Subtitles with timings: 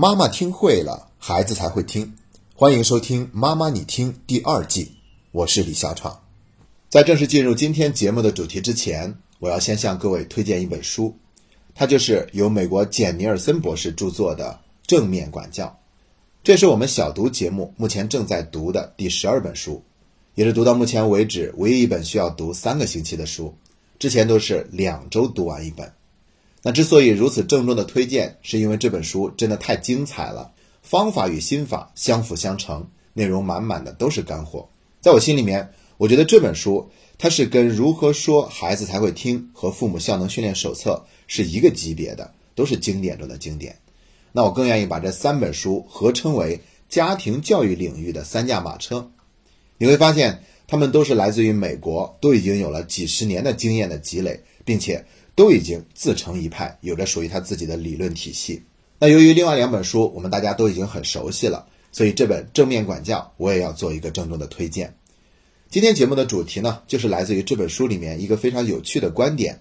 [0.00, 2.14] 妈妈听会了，孩子才会听。
[2.54, 4.92] 欢迎收听《妈妈你听》第二季，
[5.32, 6.20] 我是李小闯。
[6.88, 11.16] 在正式进入今天节目的主题之前，我要先向各位推荐一本书，
[11.74, 15.66] 它就是由美国简尼尔森博士著作的《正面管教》。
[16.44, 19.82] 这是我们小读节目目前正在读的第十二本书，
[20.36, 23.52] 也是读到目前为止唯一一本需要读三个星期的书。
[23.98, 25.92] 之前都是两周读完一本。
[26.62, 30.50] 那之所以如此郑重的推荐，是因为这本书真的太精彩了，
[30.82, 34.68] 方法与心法相辅相成，内容满满的都是干货。
[35.00, 43.78] 在我心里面，我觉得这本书它是跟《如何说孩子才会听》和《父母效能训练手册》是一个级别的，都是经典中的经典。
[44.32, 49.08] 那我更愿意把这三本书合称为家庭教育领域的三驾马车。
[49.78, 55.06] 你会发现，他们都是来自于美国，都已经有了几十年的经验的积累，并且。
[55.38, 58.60] 都已经自成一派，有着属于他自己的理论体系。
[58.98, 64.92] 那由于另外两本书我们大家都已经很熟悉了，所以这本正面管教我也要做一个郑重的推荐。
[65.70, 69.60] 今天节目的主题呢，就是来自于这本书里面一个非常有趣的观点，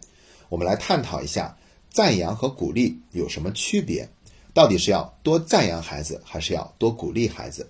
[0.49, 1.55] 我们来探讨一下
[1.91, 4.09] 赞扬和鼓励有什么区别，
[4.55, 7.69] 到底是要多赞扬孩子，还是要多鼓励孩子？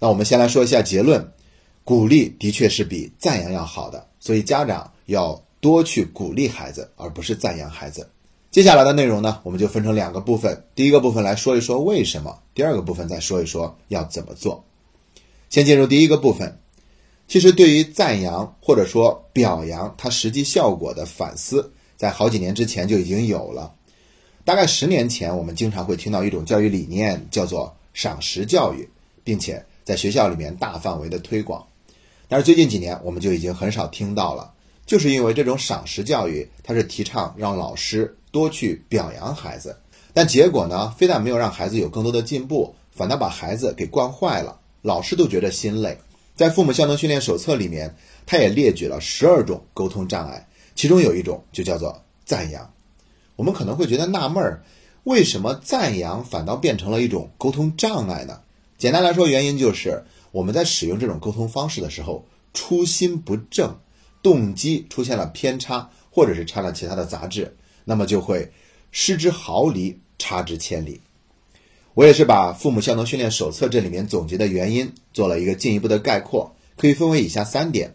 [0.00, 1.32] 那我们先来说一下结论，
[1.84, 5.45] 鼓励的确是比赞扬要好的，所以家长要。
[5.66, 8.08] 多去鼓励孩子，而不是赞扬孩子。
[8.52, 10.64] 接下来的内容呢，我们就分成两个部分。
[10.76, 14.64] 第一个部分来说一说为什么，第二个部分再说一说要怎么做。
[15.50, 16.60] 先进入第一个部分。
[17.26, 23.74] 其实对于赞扬或者说表扬它实际效果的反思，在好几年之前就已经有了。
[24.44, 28.88] 大概十年前，我们经常会听到一种教育理念，叫做赏识教育，
[29.24, 31.66] 并且在学校里面大范围的推广。
[32.28, 34.52] 但是最近几年，我们就已经很少听到了。
[34.86, 39.76] 就是因为这种赏识教育，它是提倡让老师多去表扬孩子，
[40.14, 45.98] 但结果呢，非但没有让孩子有更多的进步，反倒把孩子给惯坏了，老师都觉得心累。
[46.36, 52.70] 在《父母效能训练手册》里面，他也列举了十二种沟通障碍，其中有一种就叫做赞扬。
[53.34, 54.62] 我们可能会觉得纳闷儿，
[55.04, 58.40] 为什么赞扬反倒变成了一种沟通障碍呢？
[58.78, 63.74] 简单来说，原因就是我们在使用这种沟通方式的时候，初心不正。
[64.26, 68.50] 动机出现了偏差，或者是掺了其他的杂质，那么就会
[68.90, 71.00] 失之毫厘，差之千里。
[71.94, 77.94] 我也是把《父母效能训练手册》这里面总结的原因做了一个进一步的概括，可以分为以下三点。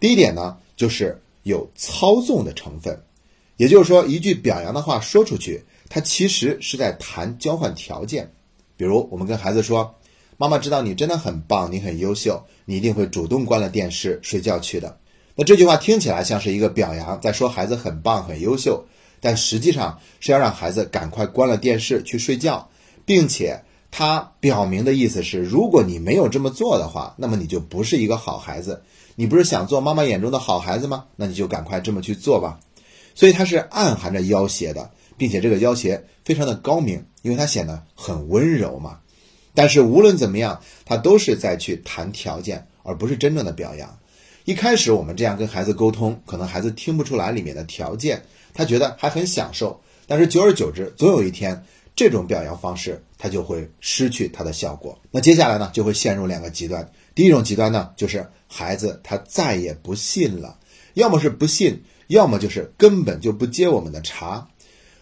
[0.00, 2.98] 第一点呢，就是有操纵的成分，
[3.58, 8.32] 也就是说，一句表扬的话说出去，它其实是在谈交换条件。
[8.78, 9.94] 比如，我们跟孩子说
[10.38, 14.98] ：“妈妈知道你真的很棒，你很优秀，你一定会主动关了电视睡觉去的。”
[15.36, 18.86] 那这句话听起来像是一个表扬，在说孩子很棒、很优秀，
[19.20, 22.70] 但实际上是要让孩子赶快关了电视去睡觉，
[23.04, 28.82] 并且他表明的意思是，如果你没有这么做的话，那么你就不是一个好孩子。
[29.14, 31.04] 你不是想做妈妈眼中的好孩子吗？
[31.16, 32.58] 那你就赶快这么去做吧。
[33.14, 39.00] 所以他是暗含着要挟的，并且这个要挟非常的高明，因为他显得很温柔嘛。
[39.54, 43.98] 但是无论怎么样，他都是在去谈条件，而不是真正的表扬。
[44.46, 48.22] 一开始我们这样跟孩子沟通，可能孩子听不出来里面的条件，
[48.54, 49.80] 他觉得还很享受。
[50.06, 51.60] 但是久而久之，总有一天，
[51.96, 54.96] 这种表扬方式他就会失去它的效果。
[55.10, 56.88] 那接下来呢，就会陷入两个极端。
[57.12, 60.56] 第一种极端呢，就是孩子他再也不信了，
[60.94, 64.46] 要么是不信，要么就是根本就不接我们的茬。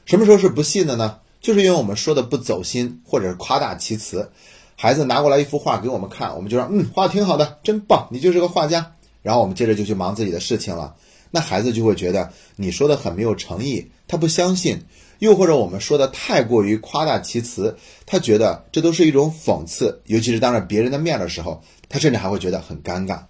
[0.06, 1.18] 什么时候是不信的呢？
[1.42, 4.26] 就是因为我们说的不走心，或者是夸大其词。
[4.74, 8.90] 孩子拿过来一幅画给我们看，我们就说，嗯，画挺好的，真棒，你就是个画家。
[9.24, 10.94] 然后我们接着就去忙自己的事情了，
[11.30, 14.76] 那孩子就会觉得你说的很没有诚意，他不相信；
[15.18, 17.74] 又或者我们说的太过于夸大其词，
[18.04, 23.20] 他觉得这都是一种讽刺，尤其是当着别人的面的时候，他甚至还会觉得很尴尬。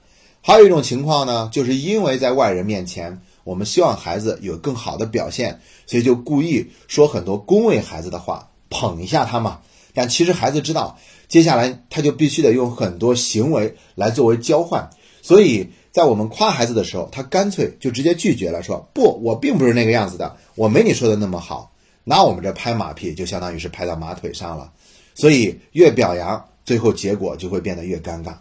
[0.41, 9.61] 还有一种情况呢，就是因为在外人面前，我们希望孩子有更好的表现，所以就故意说很多恭维孩子的话，捧一下他嘛。
[9.95, 10.99] 但其实孩子知道，
[11.29, 14.91] 接下来他就必须得用很多行为来作为交换，
[15.23, 15.71] 所以。
[15.95, 21.71] 在我们夸孩子的时候，他干脆就直接拒绝了，说不，我并不是那个样子的，我没你说的那么好。
[22.03, 24.73] 那我们这拍马屁就相当于是拍到马腿上了，
[25.15, 28.35] 所以越表扬，最后结果就会变得越尴尬。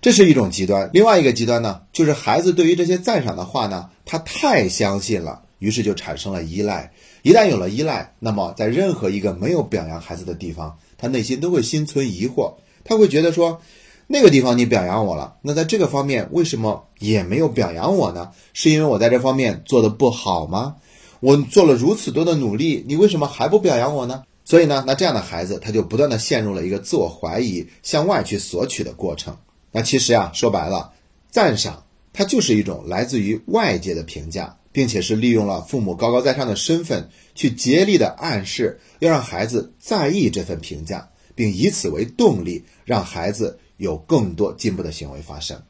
[0.00, 0.88] 这是一种极端。
[0.94, 6.90] 另外一个极端呢，就是孩子对于这些赞赏的话呢，他太相信了，于是就产生了依赖。
[7.20, 13.60] 一旦有了依赖，那么在任何一个没有表扬孩子的地方，他内心都会心存疑惑，他会觉得说。
[14.06, 18.30] 那个地方你表扬我了，那在这个方面为什么也没有表扬我呢？
[18.52, 20.76] 是因为我在这方面做的不好吗？
[21.20, 24.24] 我做了如此多的努力，你为什么还不表扬我呢？
[24.44, 29.34] 所以呢，那这样的孩子他就不断的陷入了一个自我怀疑、向外去索取的过程。
[29.72, 30.92] 那其实啊，说白了，
[31.30, 45.60] 赞赏它就是一种来自于外界的评价，并且是利用了父母高高在上的身份去竭力的暗示，要让孩子在意这份评价，并以此为动力，让孩子有更多进步的行为发生。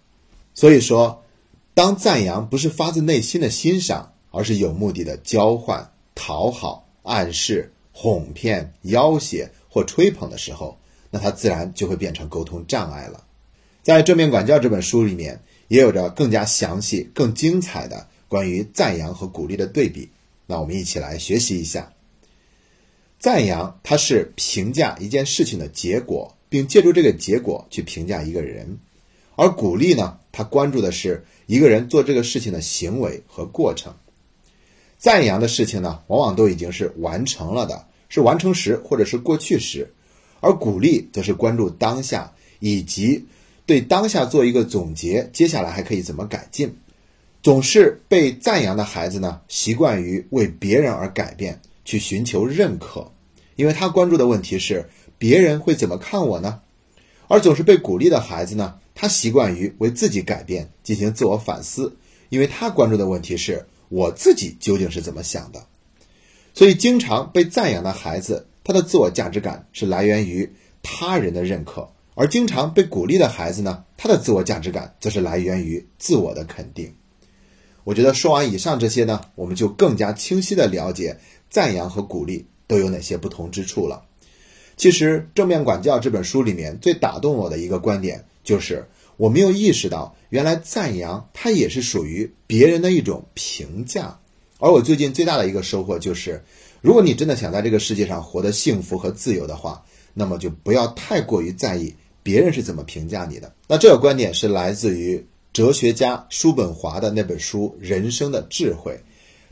[0.55, 1.23] 所以说，
[1.75, 7.71] 当赞扬不是发自内心的欣赏，而是有目的的交换、讨好、暗示。
[7.97, 10.77] 哄骗、要挟或吹捧的时候，
[11.13, 13.25] 那他自然就会变成沟通障碍了。
[13.85, 20.11] 在《正面管教》这本书里面，也有着更加详细、更精彩的关于赞扬和鼓励的对比。
[20.45, 21.93] 那我们一起来学习一下。
[23.21, 28.65] 赞扬，它是评价一件事情的结果，并借助这个结果去评价一个人；
[29.35, 33.93] 而鼓励呢，他关注的是一个人做这个事情的行为和过程。
[34.97, 39.93] 赞扬的事情呢，往往都已经是完成了的，是完成时或者是过去时，
[40.39, 43.27] 而鼓励则是关注当下，以及
[43.67, 46.73] 对当下做一个总结，接下来还可以怎么改进。
[47.43, 53.11] 总是被赞扬的孩子呢，习惯于为别人而改变，去寻求认可，
[53.57, 54.89] 因为他关注的问题是
[55.25, 56.61] 别人会怎么看我呢？
[57.29, 61.97] 而总是被鼓励的孩子呢，他习惯于为自己改变，进行自我反思，
[62.29, 63.65] 因为他关注的问题是。
[63.89, 65.65] 我自己究竟是怎么想的？
[66.53, 76.93] 所以，经常被赞扬的孩子，他的自我价值感是来源于他人的认可；而经常被鼓励的孩子呢，他的自我价值感则是来源于自我的肯定。
[77.85, 81.19] 我觉得说完以上这些呢，我们就更加清晰的了解
[81.49, 84.05] 赞扬和鼓励都有哪些不同之处了。
[84.77, 88.87] 其实，《正面管教》这本书里面最打动我的一个观点就是。
[89.17, 94.19] 我没有意识到，原来赞扬它也是属于别人的一种评价。
[94.59, 96.43] 而我最近最大的一个收获就是，
[96.81, 99.85] 如果你真的想在这个世界上活得幸福和自由的话，
[100.15, 101.95] 那么就不要太过于在意
[102.25, 103.55] 别人是怎么评价你的。
[103.69, 108.93] 那这个观点是来自于哲学家叔本华的那本书《人生的智慧》，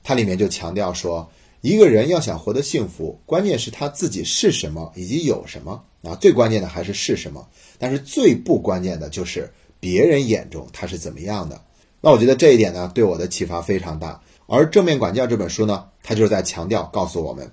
[0.03, 1.31] 它里面就强调说，
[1.63, 5.83] 一个人要想活得幸福，关键是他自己是什么以及有什么。
[6.03, 7.49] 啊，最关键的还是是什么？
[7.79, 9.49] 但是最不关键的就是
[9.79, 11.61] 别人眼中他是怎么样的。
[12.01, 14.21] 那我觉得这一点呢，对我的启发非常大。
[14.49, 17.49] 而《正面管教》这本书呢，它就是在强调告诉我们，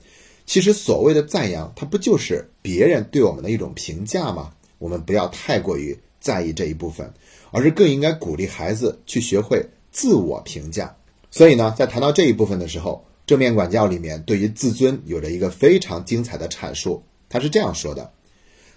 [0.47, 4.51] 其实所谓的赞扬，它不就是别人对我们的一种评价吗？
[4.79, 7.13] 我们不要太过于在意这一部分，
[7.51, 10.95] 而是更应该鼓励孩子去学会自我评价。
[11.29, 17.03] 所以呢，在谈到这一部分的时候，《正面管教》里面对于自尊有着一个非常精彩的阐述。
[17.29, 18.11] 他是这样说的。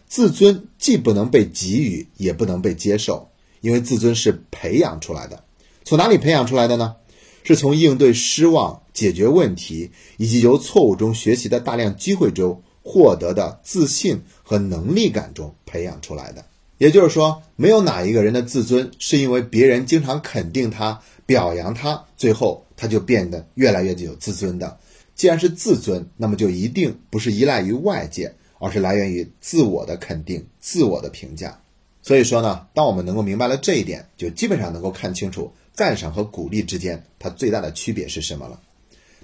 [0.06, 3.31] 自尊既不能被给予，也不能被接受，
[3.62, 5.43] 因为自尊是培养出来的。
[5.84, 6.96] 从哪里培养出来的呢？
[7.44, 16.44] 是从应对失望、解决问题以及由错误中学习的大量机会中获得的自信和能力感中培养出来的。
[16.76, 24.76] 也就是说，没有哪一个人的自尊是因为别人经常肯定他、表扬他，最后他就变得越来越具有自尊的。
[25.14, 28.34] 既然是自尊，那么就一定不是依赖于外界。
[28.64, 31.61] 而是来源于自我的肯定、自我的评价。
[32.00, 38.61] 所以说呢，当我们能够明白了这一点，就基本上能够看清楚赞赏和鼓励之间它最大的区别是什么了。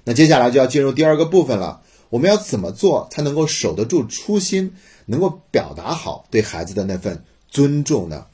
[0.03, 1.81] 那接下来就要进入第二个部分了。
[2.09, 4.73] 我们要怎么做才能够守得住初心，
[5.05, 8.25] 能够表达好对孩子的那份尊重呢？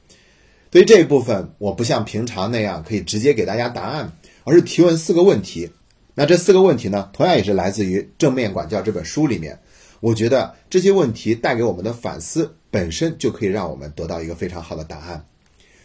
[0.75, 4.11] 所以这一部分，我不像平常那样可以直接给大家答案，
[4.43, 5.71] 而是提问四个问题。
[6.15, 9.57] 那这四个问题呢，同样也是来自于《正面管教》这本书里面。
[10.01, 15.25] 我觉得这些问题带给我们的反思本身就可以让我们得到一个非常好的答案。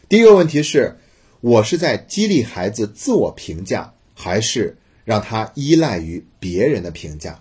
[0.09, 0.97] 第一个问题是：
[1.41, 7.41] 我是在激励孩子自我评价，还是让他依赖于别人的评价？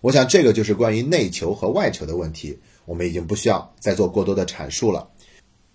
[0.00, 5.06] 我想这个就是关于内求和外求的问题，我们已经不需要再做过多的阐述了。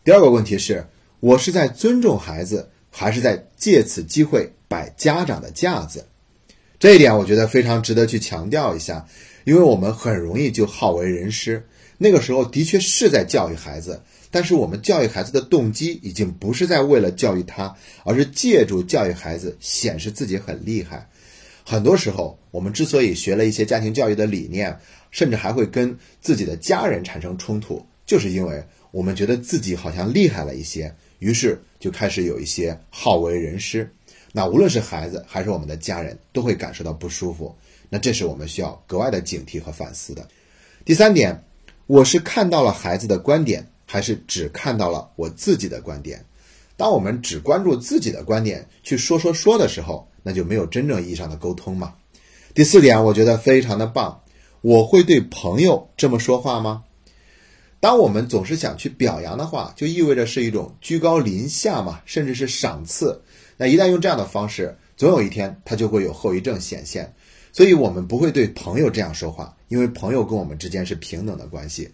[0.01, 0.86] 第二个问题是：
[1.20, 6.06] 我是在尊重孩子，还是在借此机会摆家长的架子？
[6.79, 9.06] 这一点我觉得非常值得去强调一下。
[9.44, 11.65] 因为我们很容易就好为人师，
[11.98, 14.01] 那个时候的确是在教育孩子，
[14.32, 17.75] 但是我们教育孩子的动机已经不是在为了教育他，
[18.06, 21.10] 而是借助教育孩子显示自己很厉害。
[21.65, 24.77] 很多时候，我们之所以学了一些家庭教育的理念，
[25.12, 33.88] 甚至还会跟自己的家人产生冲突，就是因为我们觉得自己好像厉害了一些，于是就开始有一些好为人师。
[34.32, 37.56] 那无论是孩子还是我们的家人，都会感受到不舒服。
[37.88, 40.28] 那这是我们需要格外的警惕和反思的。
[40.84, 41.39] 第三点，
[41.86, 46.25] 我是看到了孩子的观点，还是只看到了我自己的观点？
[46.75, 51.94] 当我们只关注自己的观点去说说说的时候，那就没有真正意义上的沟通嘛。
[52.56, 54.20] 第四点，我觉得非常的棒。
[54.62, 56.86] 我会对朋友这么说话吗？
[57.81, 63.21] 当我们总是想去表扬的话，就意味着是一种居高临下嘛，甚至是赏赐。
[63.55, 67.13] 那一旦用这样的方式，总有一天它就会有后遗症显现。
[67.51, 71.89] 所以我们不会对朋友这样说话，因为朋友跟我们之间是平等的关系。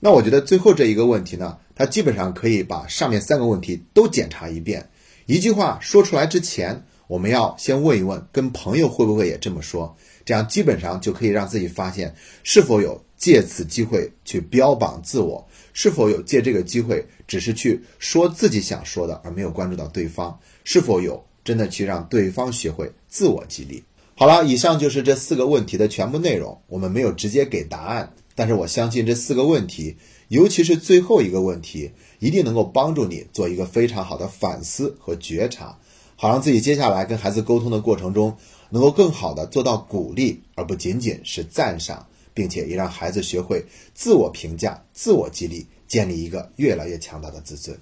[0.00, 4.88] 那我觉得最后这一个问题呢，它基本上可以把上面三个问题都检查一遍。
[5.26, 9.94] 一句话说出来之前，我们要先问一问，跟朋友会不会也这么说？
[10.24, 13.03] 这样基本上就可以让自己发现是否有。
[13.16, 20.38] 借此机会去标榜自我，是否有借这个机会只是去说自己想说的，而没有关注到对方？
[20.64, 23.84] 是否有真的去让对方学会自我激励？
[24.16, 26.60] 好了，以上就是这四个问题的全部内容。
[26.68, 29.96] 我们没有直接给答案，但是我相信这四个问题，
[30.28, 31.90] 尤其是最后一个问题，
[32.20, 35.78] 一定能够帮助你做一个非常好的反思和觉察，
[36.14, 38.36] 好让自己接下来跟孩子沟通的过程中，
[38.70, 42.06] 能够更好的做到鼓励，而不仅仅是赞赏。
[42.34, 43.64] 并且也让孩子学会
[43.94, 47.78] 自我评价、自我激励，建立一个越来越强大的自尊。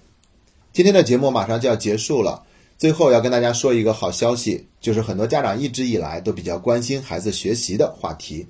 [0.73, 2.45] 今天的节目马上就要结束了，
[2.79, 8.47] 最后要跟大家说一个好消息，就是很多家长一直以来都比较关心孩子学习的话题。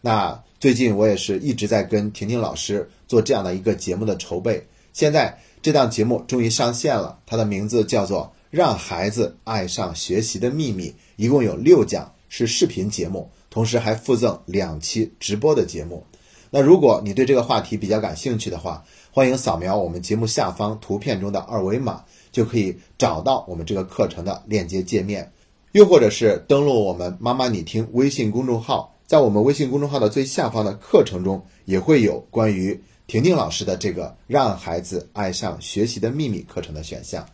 [0.00, 4.66] 那最近我也是一直在跟婷婷老师做这样的一个节目的筹备。
[4.92, 13.30] 现在这档节目终于上线了，它的名字叫做《让孩子爱上学习的秘密》，一共有六讲，是视频节目。
[13.52, 16.06] 同时还附赠两期直播的节目。
[16.50, 25.30] 那如果你对这个话题比较感兴趣的话，欢迎扫描我们节目下方图片中的二维码，就可以找到我们这个课程的链接界面。
[25.72, 37.26] 又或者是登录我们“妈妈你听”微信公众号，在我们微信公众号的最下方的课程中，也会有关于婷婷老师的这个“让孩子爱上学习的秘密”课程的选项。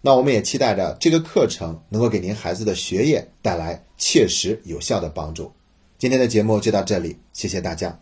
[0.00, 5.52] 那我们也期待着这个课程能够给您孩子的学业带来切实有效的帮助。
[6.00, 8.00] 今天的节目就到这里，谢谢大家。